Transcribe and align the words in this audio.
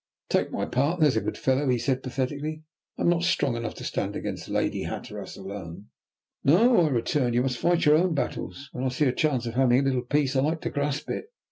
"Take 0.31 0.51
my 0.51 0.65
part, 0.65 0.99
there's 0.99 1.15
a 1.15 1.21
good 1.21 1.37
fellow," 1.37 1.69
he 1.69 1.77
said 1.77 2.01
pathetically. 2.01 2.63
"I 2.97 3.03
am 3.03 3.09
not 3.09 3.21
strong 3.21 3.55
enough 3.55 3.75
to 3.75 3.83
stand 3.83 4.15
against 4.15 4.49
Lady 4.49 4.81
Hatteras 4.81 5.37
alone." 5.37 5.89
"No," 6.43 6.87
I 6.87 6.89
returned; 6.89 7.35
"you 7.35 7.43
must 7.43 7.59
fight 7.59 7.85
your 7.85 7.97
own 7.97 8.15
battles. 8.15 8.67
When 8.71 8.83
I 8.83 8.89
see 8.89 9.05
a 9.05 9.13
chance 9.13 9.45
of 9.45 9.53
having 9.53 9.79
a 9.79 9.83
little 9.83 10.01
peace 10.01 10.35
I 10.35 10.39
like 10.41 10.61
to 10.61 10.71
grasp 10.71 11.11
it. 11.11 11.29